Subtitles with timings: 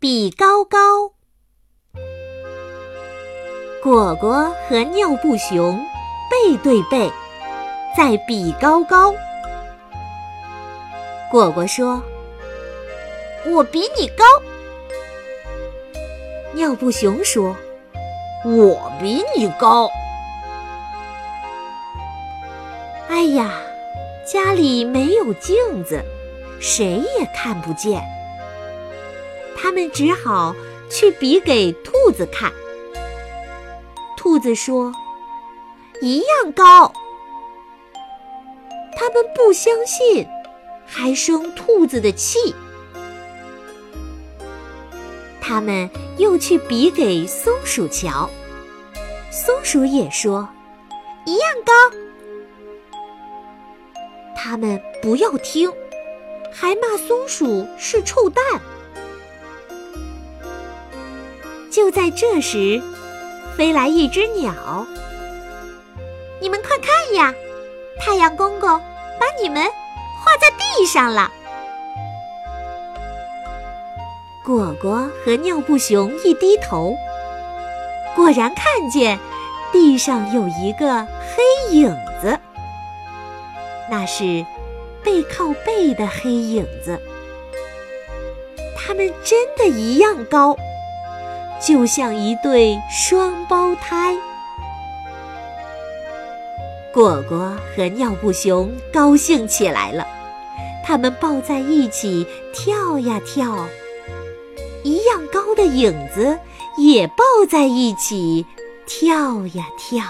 [0.00, 1.12] 比高高。
[3.82, 5.78] 果果和尿布熊
[6.30, 7.12] 背对背，
[7.94, 9.14] 在比高高。
[11.30, 12.02] 果果说
[13.52, 14.24] ：“我比你高。”
[16.56, 17.54] 尿布熊说
[18.46, 19.90] ：“我比你高。”
[23.10, 23.52] 哎呀，
[24.24, 26.02] 家里没有镜子，
[26.58, 28.02] 谁也看不见。
[29.60, 30.54] 他们只好
[30.88, 32.50] 去比给兔子看。
[34.16, 34.92] 兔子说
[36.00, 36.90] ：“一样高。”
[38.96, 40.26] 他们不相信，
[40.86, 42.54] 还生兔子的气。
[45.40, 48.30] 他们又去比给松鼠瞧，
[49.30, 50.48] 松鼠也说
[51.26, 51.72] ：“一样高。”
[54.34, 55.70] 他们不要听，
[56.52, 58.42] 还骂松鼠是臭蛋。
[61.80, 62.82] 就在这时。
[63.56, 64.86] 飞来一只鸟，
[66.38, 67.34] 你们快看呀！
[67.98, 68.78] 太阳公公
[69.18, 69.64] 把你们
[70.22, 71.30] 画在地上了。
[74.44, 76.94] 果果和尿布熊一低头，
[78.14, 79.18] 果然看见
[79.72, 81.88] 地上有一个黑影
[82.20, 82.38] 子，
[83.90, 84.44] 那是
[85.02, 87.00] 背靠背的黑影子。
[88.76, 90.54] 他们真的一样高。
[91.60, 94.16] 就像一对双胞胎，
[96.92, 100.06] 果果和尿布熊高兴起来了，
[100.82, 103.66] 他们抱在一起跳呀跳，
[104.82, 106.38] 一样高的影子
[106.78, 108.46] 也抱在一起
[108.86, 110.02] 跳呀跳。